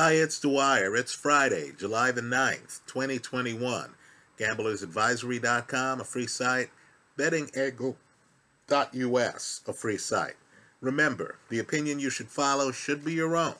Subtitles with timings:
[0.00, 0.94] Hi, it's Dwyer.
[0.94, 3.90] It's Friday, July the 9th, 2021.
[4.38, 6.70] GamblersAdvisory.com, a free site.
[7.18, 10.36] BettingEagle.us, a free site.
[10.80, 13.56] Remember, the opinion you should follow should be your own.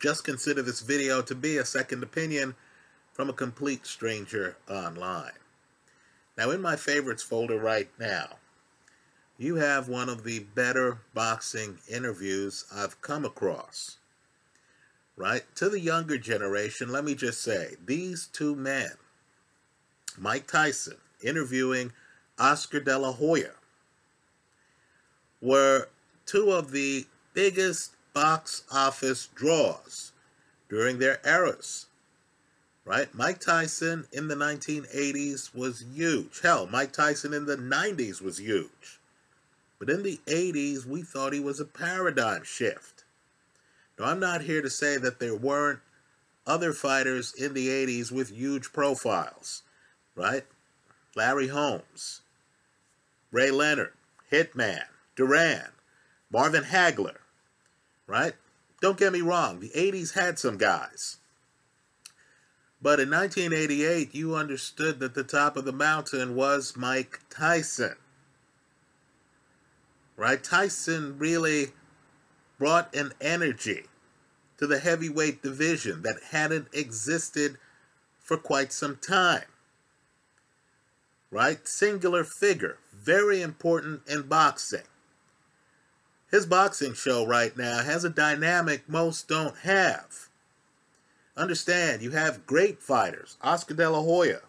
[0.00, 2.56] Just consider this video to be a second opinion
[3.12, 5.38] from a complete stranger online.
[6.36, 8.38] Now, in my favorites folder right now,
[9.38, 13.98] you have one of the better boxing interviews I've come across
[15.20, 15.42] right?
[15.56, 18.92] To the younger generation, let me just say these two men,
[20.16, 21.92] Mike Tyson interviewing
[22.38, 23.52] Oscar De La Hoya,
[25.42, 25.88] were
[26.24, 30.12] two of the biggest box office draws
[30.70, 31.84] during their eras.
[32.86, 33.14] Right?
[33.14, 36.40] Mike Tyson in the 1980s was huge.
[36.40, 38.98] Hell, Mike Tyson in the 90s was huge.
[39.78, 42.99] But in the 80s, we thought he was a paradigm shift.
[44.00, 45.80] Now, I'm not here to say that there weren't
[46.46, 49.62] other fighters in the 80s with huge profiles,
[50.14, 50.44] right?
[51.14, 52.22] Larry Holmes,
[53.30, 53.92] Ray Leonard,
[54.32, 54.84] Hitman,
[55.16, 55.66] Duran,
[56.32, 57.18] Marvin Hagler,
[58.06, 58.32] right?
[58.80, 61.18] Don't get me wrong, the 80s had some guys.
[62.80, 67.96] But in 1988, you understood that the top of the mountain was Mike Tyson.
[70.16, 70.42] Right?
[70.42, 71.72] Tyson really
[72.58, 73.84] brought an energy
[74.60, 77.56] to the heavyweight division that hadn't existed
[78.20, 79.46] for quite some time.
[81.30, 81.66] Right?
[81.66, 84.82] Singular figure, very important in boxing.
[86.30, 90.28] His boxing show right now has a dynamic most don't have.
[91.38, 94.40] Understand, you have great fighters, Oscar De La Hoya,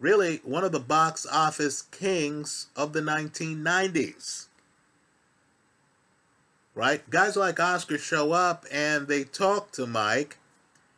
[0.00, 4.47] really one of the box office kings of the 1990s
[6.78, 7.10] right?
[7.10, 10.38] Guys like Oscar show up and they talk to Mike,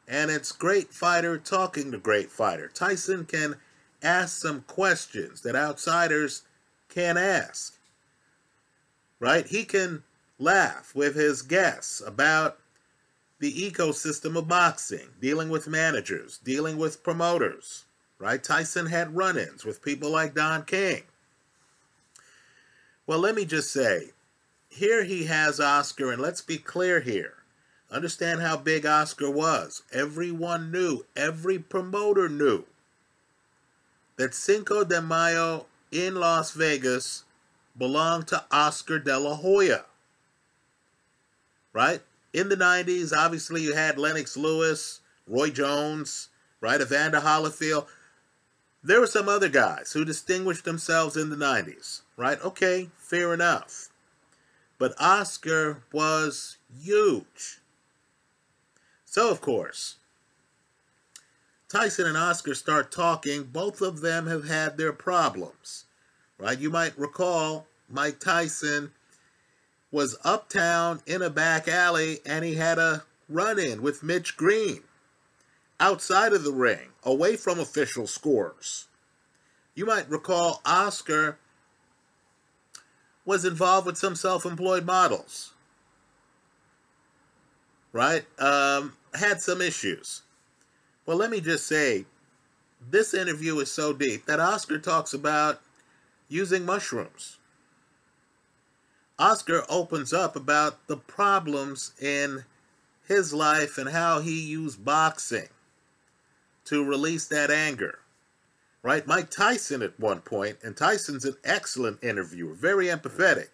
[0.06, 2.68] and it's great fighter talking to great fighter.
[2.68, 3.56] Tyson can
[4.02, 6.42] ask some questions that outsiders
[6.90, 7.78] can't ask,
[9.20, 9.46] right?
[9.46, 10.02] He can
[10.38, 12.58] laugh with his guests about
[13.38, 17.86] the ecosystem of boxing, dealing with managers, dealing with promoters,
[18.18, 18.44] right?
[18.44, 21.04] Tyson had run ins with people like Don King.
[23.06, 24.10] Well, let me just say,
[24.70, 27.34] here he has Oscar, and let's be clear here.
[27.90, 29.82] Understand how big Oscar was.
[29.92, 32.64] Everyone knew, every promoter knew
[34.16, 37.24] that Cinco de Mayo in Las Vegas
[37.76, 39.84] belonged to Oscar De La Hoya.
[41.72, 42.00] Right?
[42.32, 46.28] In the 90s, obviously, you had Lennox Lewis, Roy Jones,
[46.60, 46.80] right?
[46.80, 47.86] Evander Holyfield.
[48.84, 52.40] There were some other guys who distinguished themselves in the 90s, right?
[52.44, 53.88] Okay, fair enough.
[54.80, 57.60] But Oscar was huge.
[59.04, 59.96] So, of course,
[61.68, 63.42] Tyson and Oscar start talking.
[63.42, 65.84] Both of them have had their problems,
[66.38, 66.58] right?
[66.58, 68.92] You might recall Mike Tyson
[69.92, 74.80] was uptown in a back alley and he had a run in with Mitch Green
[75.78, 78.86] outside of the ring, away from official scores.
[79.74, 81.36] You might recall Oscar
[83.30, 85.52] was involved with some self-employed models,
[87.92, 88.24] right?
[88.40, 90.22] Um, had some issues.
[91.06, 92.06] Well, let me just say,
[92.90, 95.60] this interview is so deep that Oscar talks about
[96.28, 97.38] using mushrooms.
[99.16, 102.42] Oscar opens up about the problems in
[103.06, 105.50] his life and how he used boxing
[106.64, 108.00] to release that anger
[108.82, 109.06] right?
[109.06, 113.48] Mike Tyson at one point, and Tyson's an excellent interviewer, very empathetic.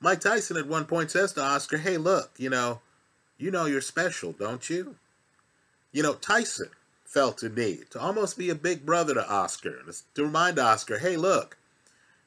[0.00, 2.82] Mike Tyson at one point says to Oscar, "Hey, look, you know,
[3.38, 4.96] you know you're special, don't you?"
[5.92, 6.70] You know, Tyson
[7.04, 9.80] felt a need to almost be a big brother to Oscar,
[10.14, 11.56] to remind Oscar, "Hey, look,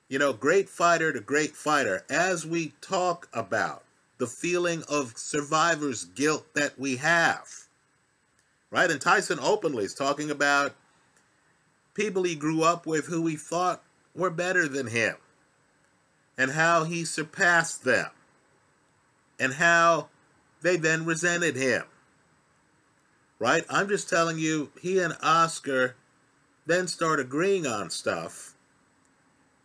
[0.08, 3.84] you know, great fighter to great fighter, as we talk about
[4.18, 7.68] the feeling of survivor's guilt that we have."
[8.72, 8.90] Right?
[8.90, 10.76] And Tyson openly is talking about
[11.98, 13.84] people he grew up with who he thought
[14.16, 15.16] were better than him,
[16.38, 18.10] and how he surpassed them,
[19.40, 20.08] and how
[20.62, 21.84] they then resented him.
[23.40, 23.66] Right?
[23.70, 25.96] I'm just telling you, he and Oscar
[26.66, 28.54] then start agreeing on stuff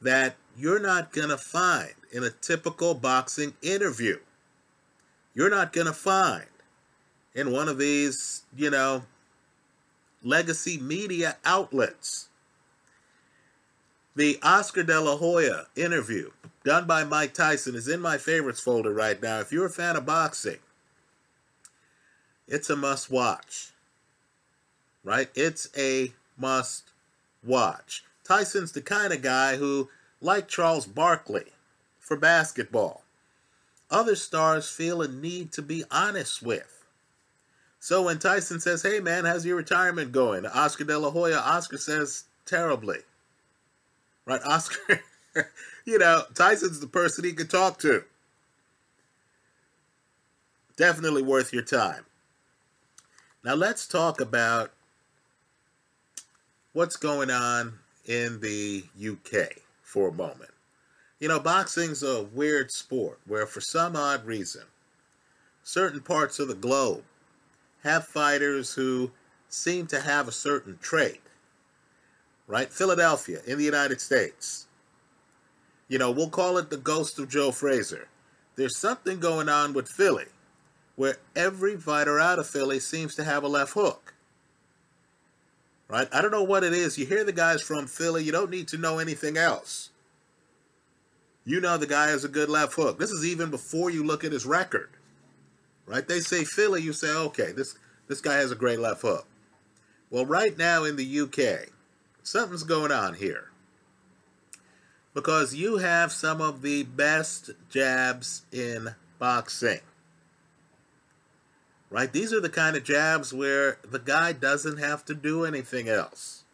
[0.00, 4.18] that you're not going to find in a typical boxing interview.
[5.34, 6.46] You're not going to find
[7.34, 9.04] in one of these, you know,
[10.22, 12.28] legacy media outlets.
[14.14, 16.30] The Oscar De La Hoya interview
[16.64, 19.40] done by Mike Tyson is in my favorites folder right now.
[19.40, 20.58] If you're a fan of boxing,
[22.46, 23.70] it's a must watch.
[25.04, 25.30] Right?
[25.34, 26.90] It's a must
[27.44, 28.04] watch.
[28.24, 29.88] Tyson's the kind of guy who,
[30.20, 31.46] like Charles Barkley
[31.98, 33.02] for basketball,
[33.90, 36.81] other stars feel a need to be honest with.
[37.82, 40.46] So when Tyson says, Hey man, how's your retirement going?
[40.46, 42.98] Oscar De La Hoya, Oscar says, Terribly.
[44.24, 44.40] Right?
[44.44, 45.00] Oscar,
[45.84, 48.04] you know, Tyson's the person he could talk to.
[50.76, 52.04] Definitely worth your time.
[53.44, 54.70] Now let's talk about
[56.74, 60.52] what's going on in the UK for a moment.
[61.18, 64.62] You know, boxing's a weird sport where, for some odd reason,
[65.64, 67.02] certain parts of the globe
[67.82, 69.10] have fighters who
[69.48, 71.20] seem to have a certain trait.
[72.46, 72.72] Right?
[72.72, 74.66] Philadelphia in the United States.
[75.88, 78.08] You know, we'll call it the ghost of Joe Frazier.
[78.56, 80.26] There's something going on with Philly
[80.96, 84.14] where every fighter out of Philly seems to have a left hook.
[85.88, 86.08] Right?
[86.12, 86.98] I don't know what it is.
[86.98, 89.90] You hear the guys from Philly, you don't need to know anything else.
[91.44, 92.98] You know the guy has a good left hook.
[92.98, 94.90] This is even before you look at his record.
[95.92, 96.06] Right?
[96.06, 97.76] They say Philly, you say, okay, this
[98.08, 99.26] this guy has a great left hook.
[100.10, 101.68] Well, right now in the UK,
[102.22, 103.50] something's going on here.
[105.14, 109.80] Because you have some of the best jabs in boxing
[111.92, 112.10] right?
[112.10, 116.44] These are the kind of jabs where the guy doesn't have to do anything else,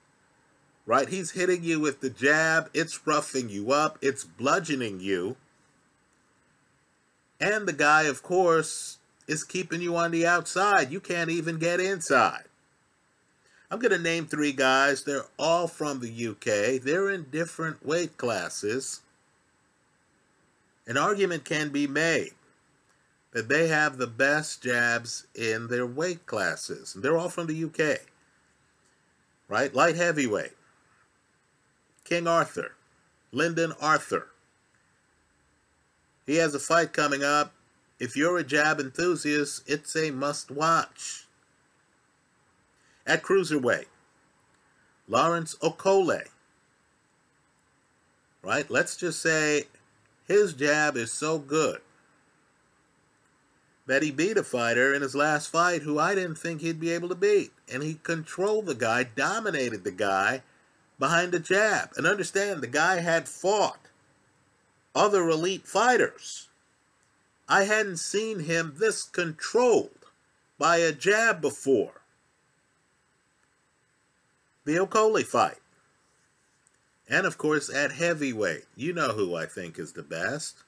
[0.85, 1.09] right?
[1.09, 5.37] He's hitting you with the jab, it's roughing you up, it's bludgeoning you.
[7.41, 8.98] And the guy, of course,
[9.29, 10.91] is keeping you on the outside.
[10.91, 12.45] You can't even get inside.
[13.71, 15.05] I'm going to name three guys.
[15.05, 16.83] They're all from the UK.
[16.83, 19.03] They're in different weight classes.
[20.87, 22.33] An argument can be made
[23.33, 26.95] that they have the best jabs in their weight classes.
[26.95, 28.01] And they're all from the UK.
[29.49, 29.75] Right?
[29.75, 30.57] Light heavyweight.
[32.05, 32.73] King Arthur.
[33.33, 34.29] Lyndon Arthur.
[36.27, 37.53] He has a fight coming up.
[37.99, 41.27] If you're a jab enthusiast, it's a must watch.
[43.07, 43.87] At cruiserweight,
[45.09, 46.29] Lawrence Okolie.
[48.43, 48.71] Right?
[48.71, 49.65] Let's just say
[50.27, 51.81] his jab is so good
[53.87, 56.91] that he beat a fighter in his last fight who I didn't think he'd be
[56.91, 57.53] able to beat.
[57.73, 60.43] And he controlled the guy, dominated the guy
[60.99, 61.91] behind the jab.
[61.97, 63.81] And understand, the guy had fought
[64.95, 66.48] other elite fighters.
[67.49, 70.07] I hadn't seen him this controlled
[70.59, 72.03] by a jab before.
[74.65, 75.59] The Okolie fight.
[77.09, 80.59] And of course, at heavyweight, you know who I think is the best.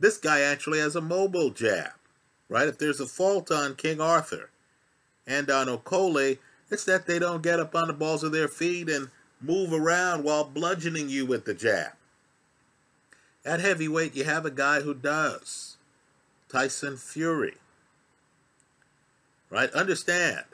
[0.00, 1.92] This guy actually has a mobile jab
[2.50, 2.68] right?
[2.68, 4.50] If there's a fault on King Arthur
[5.26, 6.38] and on Okolie,
[6.70, 9.08] it's that they don't get up on the balls of their feet and
[9.40, 11.92] move around while bludgeoning you with the jab.
[13.44, 15.76] At heavyweight, you have a guy who does.
[16.48, 17.54] Tyson Fury.
[19.48, 19.70] Right?
[19.72, 20.44] Understand,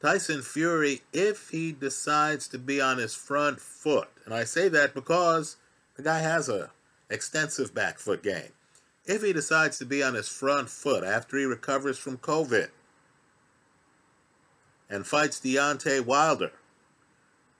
[0.00, 4.94] Tyson Fury, if he decides to be on his front foot, and I say that
[4.94, 5.56] because
[5.96, 6.70] the guy has a
[7.08, 8.52] extensive back foot game
[9.06, 12.68] if he decides to be on his front foot after he recovers from COVID
[14.90, 16.52] and fights Deontay Wilder.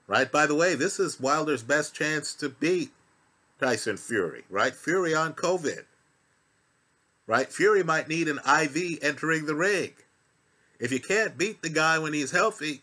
[0.05, 0.31] Right?
[0.31, 2.91] By the way, this is Wilder's best chance to beat
[3.59, 4.73] Tyson Fury, right?
[4.73, 5.85] Fury on COVID.
[7.25, 7.51] Right?
[7.51, 9.93] Fury might need an IV entering the ring.
[10.79, 12.81] If you can't beat the guy when he's healthy,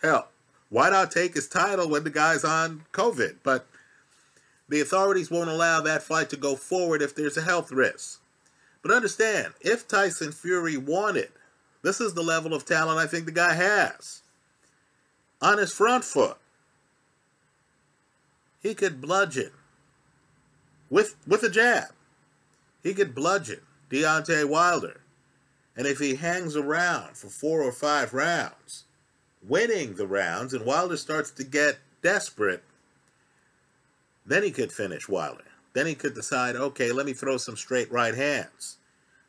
[0.00, 0.28] hell,
[0.70, 3.36] why not take his title when the guy's on COVID?
[3.42, 3.66] But
[4.68, 8.20] the authorities won't allow that fight to go forward if there's a health risk.
[8.82, 11.30] But understand, if Tyson Fury wanted,
[11.82, 14.22] this is the level of talent I think the guy has.
[15.42, 16.38] On his front foot,
[18.62, 19.50] he could bludgeon
[20.90, 21.88] with with a jab.
[22.82, 23.60] He could bludgeon
[23.90, 25.00] Deontay Wilder.
[25.76, 28.84] And if he hangs around for four or five rounds,
[29.42, 32.62] winning the rounds, and Wilder starts to get desperate,
[34.24, 35.44] then he could finish Wilder.
[35.72, 38.76] Then he could decide, okay, let me throw some straight right hands.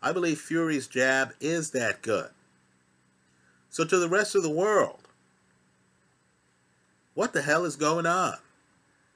[0.02, 2.30] I believe Fury's jab is that good.
[3.70, 5.00] So to the rest of the world,
[7.16, 8.38] what the hell is going on?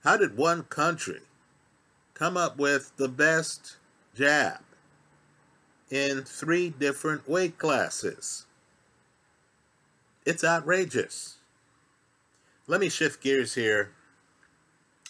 [0.03, 1.21] How did one country
[2.19, 3.77] come up with the best
[4.13, 4.59] jab
[5.89, 8.45] in three different weight classes?
[10.25, 11.37] It's outrageous.
[12.67, 13.91] Let me shift gears here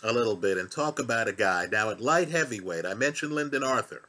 [0.04, 1.66] a little bit and talk about a guy.
[1.70, 4.04] Now, at light heavyweight, I mentioned Lyndon Arthur,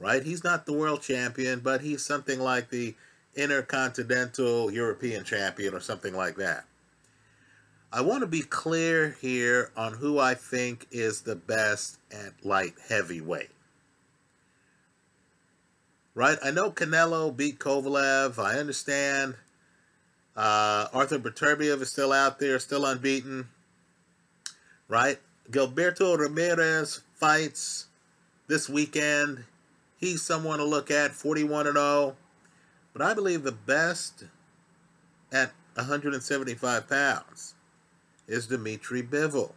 [0.00, 0.24] right?
[0.24, 2.96] He's not the world champion, but he's something like the
[3.36, 6.64] intercontinental European champion or something like that.
[7.92, 12.74] I want to be clear here on who I think is the best at light
[12.88, 13.50] heavyweight.
[16.14, 16.38] Right?
[16.42, 18.38] I know Canelo beat Kovalev.
[18.38, 19.34] I understand
[20.36, 23.48] uh, Arthur Beterbiev is still out there, still unbeaten.
[24.86, 25.18] Right?
[25.50, 27.86] Gilberto Ramirez fights
[28.46, 29.44] this weekend.
[29.96, 32.16] He's someone to look at, 41 and 0.
[32.92, 34.24] But I believe the best
[35.32, 37.54] at 175 pounds
[38.30, 39.52] is Dimitri Bivol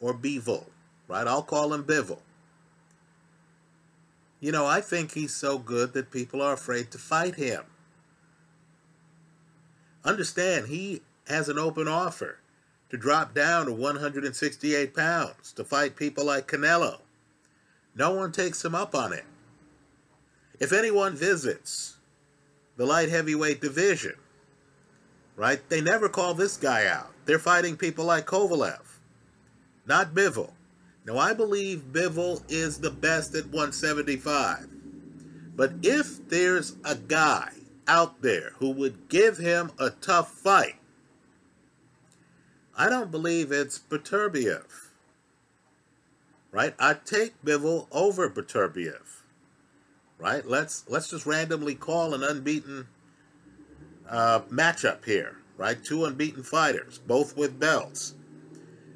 [0.00, 0.66] or Bivol,
[1.08, 1.26] right?
[1.26, 2.20] I'll call him Bivol.
[4.40, 7.64] You know, I think he's so good that people are afraid to fight him.
[10.04, 12.38] Understand, he has an open offer
[12.90, 17.00] to drop down to 168 pounds to fight people like Canelo.
[17.96, 19.24] No one takes him up on it.
[20.60, 21.96] If anyone visits
[22.76, 24.14] the light heavyweight division,
[25.36, 27.12] right, they never call this guy out.
[27.26, 28.80] They're fighting people like Kovalev,
[29.86, 30.52] not Bivol.
[31.06, 34.66] Now, I believe Bivol is the best at 175.
[35.54, 37.52] But if there's a guy
[37.86, 40.74] out there who would give him a tough fight,
[42.76, 44.64] I don't believe it's Beterbiev.
[46.50, 46.74] Right?
[46.78, 49.22] I take Bivol over Beterbiev.
[50.18, 50.46] Right?
[50.46, 52.88] Let's let's just randomly call an unbeaten
[54.08, 55.36] uh, matchup here.
[55.56, 55.82] Right?
[55.82, 58.14] Two unbeaten fighters, both with belts.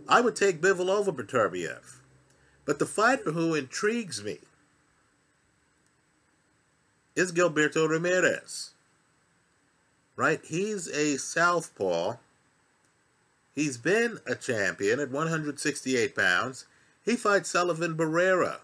[0.08, 2.00] I would take Bivol over Beterbiev.
[2.66, 4.38] But the fighter who intrigues me
[7.16, 8.70] is Gilberto Ramirez.
[10.16, 10.40] Right?
[10.44, 12.16] He's a southpaw
[13.54, 16.66] He's been a champion at 168 pounds.
[17.04, 18.60] He fights Sullivan Barrera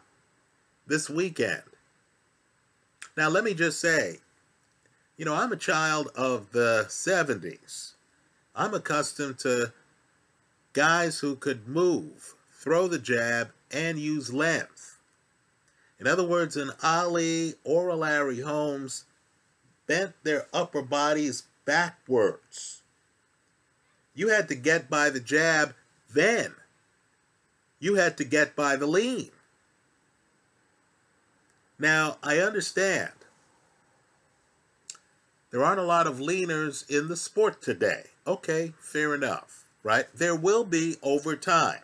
[0.87, 1.63] this weekend.
[3.17, 4.21] Now, let me just say,
[5.17, 7.93] you know, I'm a child of the 70s.
[8.55, 9.73] I'm accustomed to
[10.73, 14.99] guys who could move, throw the jab, and use length.
[15.99, 19.05] In other words, an Ali or a Larry Holmes
[19.87, 22.83] bent their upper bodies backwards
[24.17, 25.75] you had to get by the jab
[26.13, 26.55] then.
[27.79, 29.31] You had to get by the lean.
[31.79, 33.13] Now, I understand
[35.51, 38.05] there aren't a lot of leaners in the sport today.
[38.27, 40.07] Okay, fair enough, right?
[40.15, 41.81] There will be over time.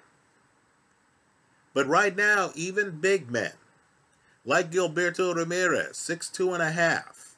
[1.74, 3.52] But right now, even big men,
[4.44, 7.36] like Gilberto Ramirez, six two and a half,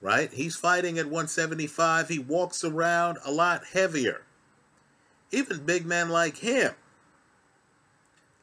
[0.00, 0.32] right?
[0.32, 2.08] He's fighting at 175.
[2.08, 4.22] He walks around a lot heavier.
[5.30, 6.74] Even big men like him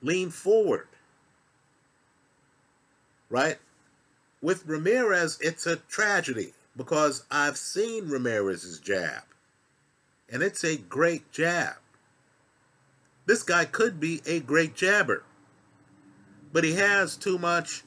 [0.02, 0.88] lean forward,
[3.30, 3.58] right?
[4.42, 9.22] With Ramirez, it's a tragedy because I've seen Ramirez's jab,
[10.32, 11.76] and it's a great jab.
[13.28, 15.24] This guy could be a great jabber,
[16.52, 17.84] but he has too much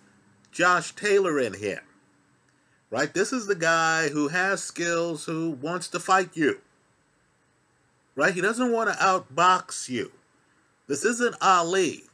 [0.53, 1.81] Josh Taylor in him
[2.93, 3.15] right?
[3.15, 6.61] This is the guy who has skills, who wants to fight you,
[8.15, 8.35] right?
[8.35, 10.13] He doesn't want to outbox you.
[10.89, 12.05] This isn't Ali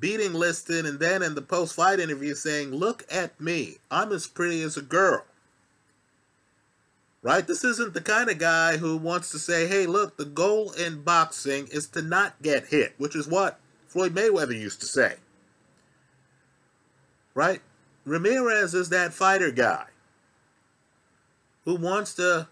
[0.00, 4.26] beating Liston and then in the post fight interview saying, Look at me, I'm as
[4.26, 5.26] pretty as a girl.
[7.26, 7.44] Right?
[7.44, 11.02] This isn't the kind of guy who wants to say, Hey, look, the goal in
[11.02, 15.16] boxing is to not get hit, which is what Floyd Mayweather used to say.
[17.34, 17.62] Right?
[18.04, 19.86] Ramirez is that fighter guy
[21.64, 22.46] who wants to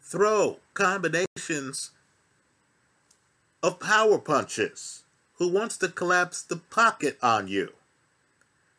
[0.00, 1.90] throw combinations
[3.64, 5.02] of power punches,
[5.38, 7.72] who wants to collapse the pocket on you,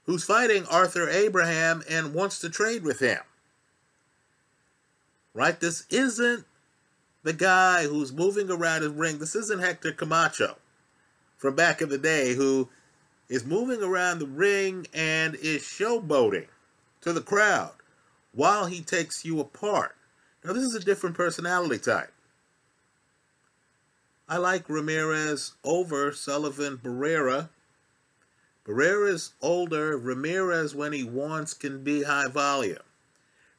[0.06, 3.20] who's fighting Arthur Abraham and wants to trade with him.
[5.34, 5.60] Right?
[5.60, 6.46] This isn't
[7.24, 9.20] the guy who's moving around his ring.
[9.20, 10.58] This isn't Hector Camacho
[11.38, 12.70] from back in the day who
[13.30, 16.48] is moving around the ring and is showboating
[17.02, 17.74] to the crowd
[18.34, 19.96] while he takes you apart.
[20.44, 22.12] Now, this is a different personality type.
[24.28, 27.50] I like Ramirez over Sullivan Barrera.
[28.66, 29.98] Barrera's older.
[29.98, 32.78] Ramirez, when he wants, can be high volume.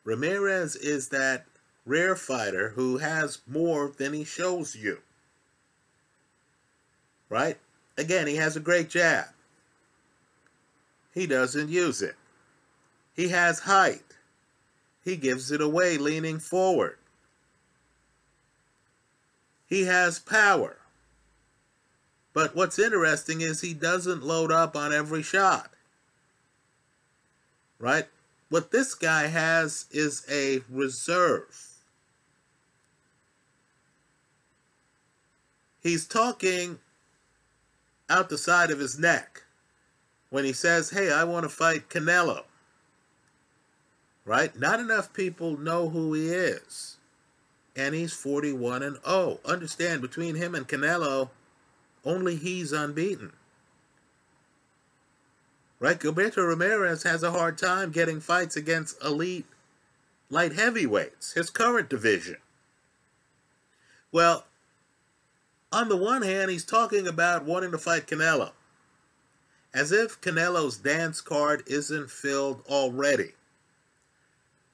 [0.05, 1.45] Ramirez is that
[1.85, 4.99] rare fighter who has more than he shows you.
[7.29, 7.59] Right?
[7.97, 9.27] Again, he has a great jab.
[11.15, 12.17] He doesn't use it.
[13.15, 14.03] He has height.
[15.05, 16.97] He gives it away leaning forward.
[19.67, 20.79] He has power.
[22.35, 25.71] But what's interesting is he doesn't load up on every shot.
[27.79, 28.07] Right?
[28.49, 31.72] What this guy has is a reserve.
[35.83, 36.79] He's talking
[38.09, 39.43] out the side of his neck
[40.31, 42.45] when he says, Hey, I want to fight Canelo.
[44.25, 44.57] Right?
[44.59, 46.97] Not enough people know who he is.
[47.75, 49.41] And he's 41 and 0.
[49.45, 51.31] Understand, between him and Canelo,
[52.05, 53.33] only he's unbeaten.
[55.81, 55.99] Right?
[55.99, 59.47] Gilberto Ramirez has a hard time getting fights against elite
[60.33, 62.39] light heavyweights, his current division.
[64.11, 64.47] Well,
[65.73, 68.52] on the one hand, he's talking about wanting to fight Canelo.
[69.75, 73.33] As if Canelo's dance card isn't filled already.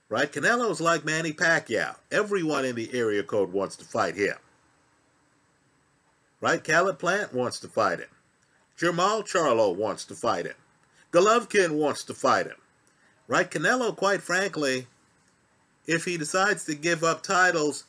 [0.08, 0.30] Right?
[0.30, 1.96] Canelo's like Manny Pacquiao.
[2.10, 4.34] Everyone in the area code wants to fight him.
[6.40, 6.62] Right?
[6.62, 8.08] Caleb Plant wants to fight him.
[8.78, 10.54] Jermall Charlo wants to fight him.
[11.12, 12.56] Golovkin wants to fight him.
[13.28, 13.50] Right?
[13.50, 14.86] Canelo, quite frankly,
[15.86, 17.84] if he decides to give up titles,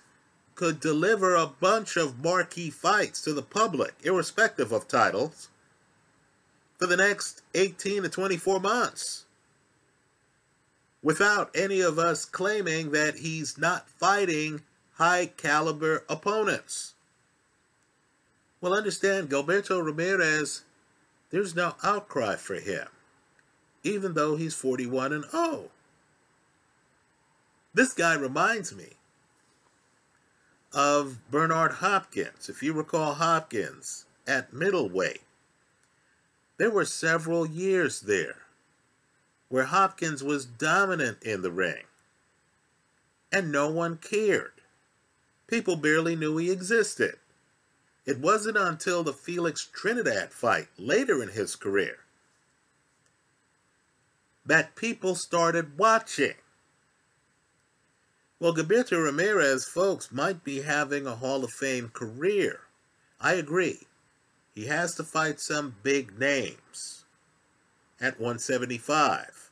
[0.59, 5.47] could deliver a bunch of marquee fights to the public, irrespective of titles,
[6.77, 9.23] for the next 18 to 24 months
[11.01, 14.59] without any of us claiming that he's not fighting
[14.95, 16.93] high caliber opponents.
[18.59, 20.63] Well, understand, Gilberto Ramirez,
[21.29, 22.87] there's no outcry for him,
[23.83, 25.69] even though he's 41 and 0.
[27.73, 28.98] This guy reminds me
[30.73, 32.49] of Bernard Hopkins.
[32.49, 35.21] If you recall Hopkins at middleweight,
[36.57, 38.35] there were several years there
[39.47, 41.83] where Hopkins was dominant in the ring,
[43.31, 44.51] and no one cared.
[45.47, 47.17] People barely knew he existed.
[48.05, 51.99] It wasn't until the Felix Trinidad fight later in his career
[54.45, 56.33] that people started watching.
[58.39, 62.61] Well, Gilberto Ramirez, folks, might be having a Hall of Fame career.
[63.19, 63.87] I agree.
[64.55, 67.03] He has to fight some big names
[67.99, 69.51] at 175.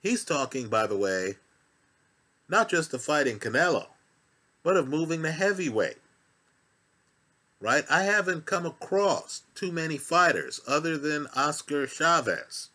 [0.00, 1.36] He's talking, by the way,
[2.48, 3.86] not just of fighting Canelo,
[4.64, 5.98] but of moving to heavyweight.
[7.60, 7.84] Right?
[7.88, 12.70] I haven't come across too many fighters other than Oscar Chavez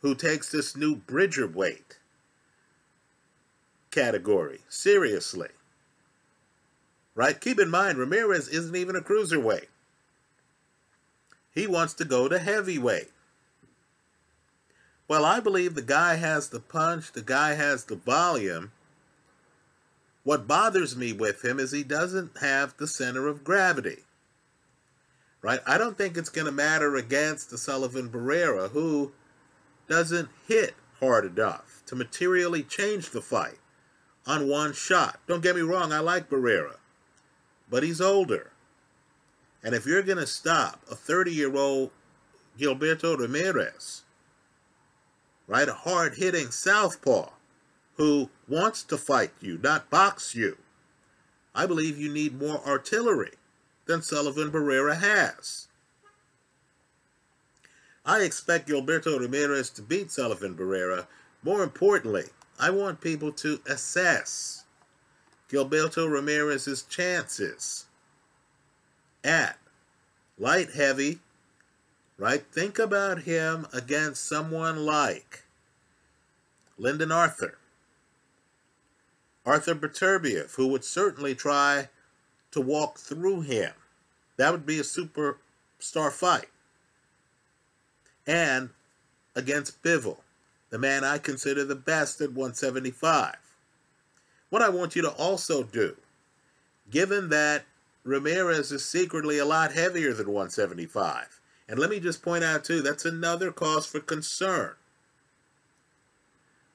[0.00, 1.95] who takes this new Bridger weight
[3.96, 5.48] category seriously.
[7.14, 7.40] Right?
[7.40, 9.68] Keep in mind, Ramirez isn't even a cruiserweight.
[11.54, 13.10] He wants to go to heavyweight.
[15.08, 18.72] Well, I believe the guy has the punch, the guy has the volume.
[20.24, 24.00] What bothers me with him is he doesn't have the center of gravity.
[25.40, 25.60] Right?
[25.66, 29.12] I don't think it's going to matter against the Sullivan Barrera, who
[29.88, 33.58] doesn't hit hard enough to materially change the fight
[34.26, 35.20] on one shot.
[35.26, 36.76] Don't get me wrong, I like Barrera,
[37.70, 38.50] but he's older.
[39.62, 41.90] And if you're going to stop a 30 year old
[42.58, 44.02] Gilberto Ramirez,
[45.46, 47.30] right, a hard hitting southpaw
[47.96, 50.58] who wants to fight you, not box you,
[51.54, 53.32] I believe you need more artillery
[53.86, 55.68] than Sullivan Barrera has.
[58.04, 61.06] I expect Gilberto Ramirez to beat Sullivan Barrera.
[61.42, 62.26] More importantly,
[62.58, 64.64] I want people to assess
[65.50, 67.86] Gilberto Ramirez's chances
[69.22, 69.58] at
[70.38, 71.18] light heavy,
[72.16, 72.44] right?
[72.50, 75.44] Think about him against someone like
[76.78, 77.58] Lyndon Arthur,
[79.44, 81.88] Arthur Beterbiev, who would certainly try
[82.52, 83.72] to walk through him.
[84.38, 86.48] That would be a superstar fight.
[88.26, 88.70] And
[89.34, 90.18] against Bivol
[90.70, 93.36] the man I consider the best at 175.
[94.50, 95.96] What I want you to also do,
[96.90, 97.64] given that
[98.04, 102.80] Ramirez is secretly a lot heavier than 175, and let me just point out too,
[102.80, 104.74] that's another cause for concern.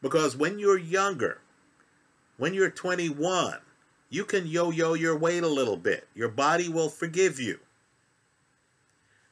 [0.01, 1.41] Because when you're younger,
[2.38, 3.60] when you're 21,
[4.10, 6.08] you can yo yo your weight a little bit.
[6.13, 7.60] Your body will forgive you.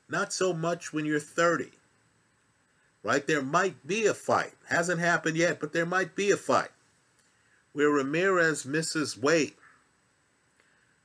[0.08, 1.72] Not so much when you're 30
[3.04, 3.26] right?
[3.26, 4.54] There might be a fight.
[4.70, 6.72] Hasn't happened yet, but there might be a fight
[7.74, 9.56] where Ramirez misses weight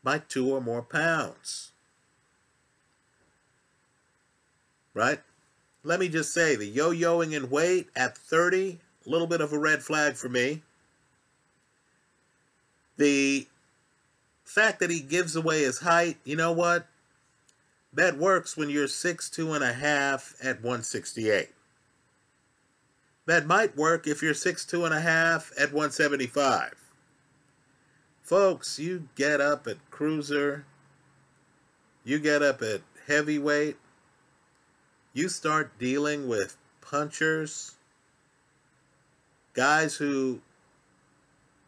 [0.02, 1.70] by two or more pounds.
[4.92, 5.20] Right?
[5.82, 9.52] Let me just say the yo yoing in weight at 30, a little bit of
[9.52, 10.62] a red flag for me.
[12.96, 13.46] The
[14.44, 16.86] fact that he gives away his height, you know what?
[17.92, 21.50] That works when you're six two and a half at 168
[23.26, 26.74] that might work if you're six two and a half at 175.
[28.22, 30.64] Folks, you get up at cruiser,
[32.04, 33.76] you get up at heavyweight,
[35.12, 37.74] you start dealing with punchers,
[39.52, 40.40] guys who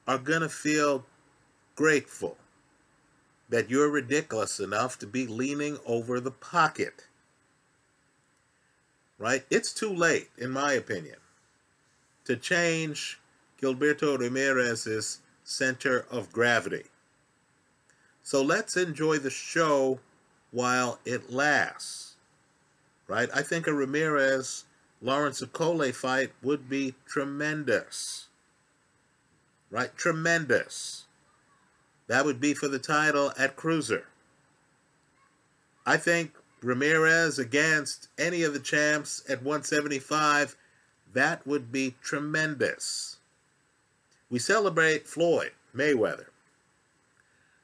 [0.07, 1.05] are going to feel
[1.75, 2.37] grateful
[3.49, 7.07] that you're ridiculous enough to be leaning over the pocket.
[9.19, 9.45] Right?
[9.51, 11.17] It's too late, in my opinion,
[12.27, 13.19] to change
[13.61, 16.85] Gilberto Ramirez's center of gravity.
[18.23, 20.01] So let's enjoy the show
[20.51, 22.17] while it lasts.
[23.09, 23.29] Right?
[23.33, 24.65] I think a Ramirez
[25.01, 28.27] Lawrence Okolie fight would be tremendous.
[29.71, 29.97] Right?
[29.97, 31.05] Tremendous.
[32.09, 34.07] That would be for the title at Cruiser.
[35.85, 40.57] I think Ramirez against any of the champs at 175,
[41.13, 43.19] that would be tremendous.
[44.29, 46.27] We celebrate Floyd Mayweather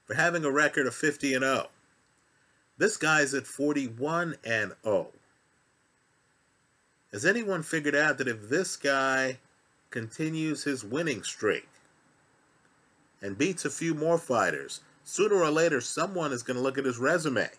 [0.05, 1.69] for having a record of 50 and 0.
[2.79, 5.09] This guy's at 41 and 0.
[7.13, 9.39] Has anyone figured out that if this guy
[9.91, 11.69] continues his winning streak
[13.21, 16.85] and beats a few more fighters, sooner or later someone is going to look at
[16.85, 17.51] his resume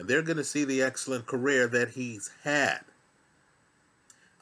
[0.00, 2.80] and they're going to see the excellent career that he's had.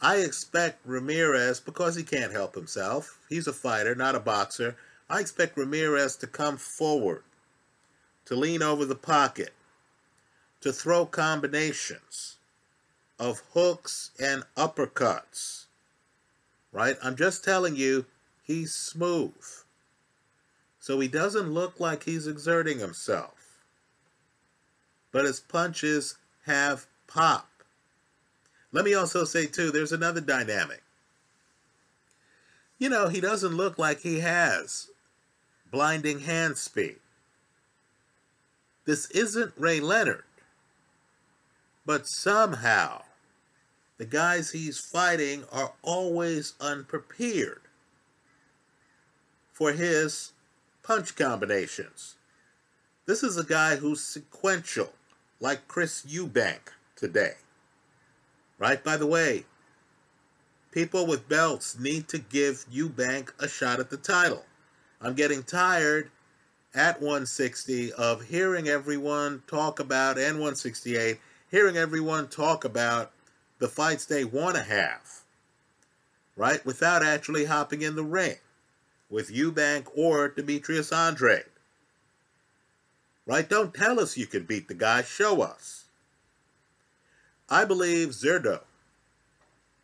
[0.01, 4.77] I expect Ramirez, because he can't help himself, he's a fighter, not a boxer.
[5.11, 7.25] I expect Ramirez to come forward,
[8.27, 9.55] to lean over the pocket,
[10.61, 12.37] to throw combinations
[13.19, 15.65] of hooks and uppercuts.
[16.71, 16.97] Right?
[17.03, 18.07] I'm just telling you,
[18.45, 19.33] he's smooth.
[20.79, 23.59] So he doesn't look like he's exerting himself.
[25.11, 27.48] But his punches have pop.
[28.73, 30.83] Let me also say, too, there's another dynamic.
[32.79, 34.91] You know, he doesn't look like he has
[35.71, 36.97] blinding hand speed.
[38.85, 40.25] This isn't Ray Leonard.
[41.85, 43.03] But somehow,
[43.97, 47.63] the guys he's fighting are always unprepared
[49.53, 50.33] for his
[50.83, 52.15] punch combinations.
[53.07, 54.93] This is a guy who's sequential,
[55.41, 57.35] like Chris Eubank today.
[58.59, 58.83] Right?
[58.83, 59.45] By the way,
[60.73, 64.45] people with belts need to give Eubank a shot at the title.
[65.01, 66.11] I'm getting tired
[66.75, 71.19] at 160 of hearing everyone talk about, and 168,
[71.51, 73.13] hearing everyone talk about
[73.59, 75.23] the fights they want to have,
[76.37, 76.65] right?
[76.67, 78.37] Without actually hopping in the ring
[79.11, 81.45] with Eubank or Demetrius Andrade.
[83.27, 83.49] Right?
[83.49, 85.85] Don't tell us you can beat the guy, show us.
[87.51, 88.61] I believe Zurdo,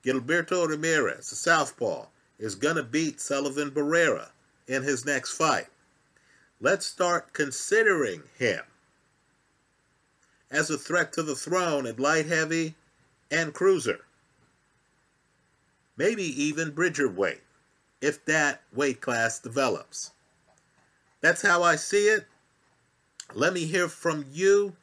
[0.04, 2.06] Gilberto Ramirez, the southpaw,
[2.38, 4.28] is going to beat Sullivan Barrera
[4.66, 5.68] in his next fight.
[6.60, 8.62] Let's start considering him
[10.50, 12.74] as a threat to the throne at light heavy
[13.30, 14.04] and cruiser.
[15.96, 17.42] Maybe even bridger weight,
[18.00, 20.12] if that weight class develops.
[21.20, 22.26] That's how I see it.
[23.32, 24.76] Let me hear from you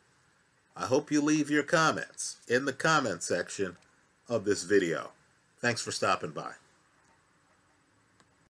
[0.75, 3.77] I hope you leave your comments in the comment section
[4.29, 5.11] of this video.
[5.59, 6.53] Thanks for stopping by.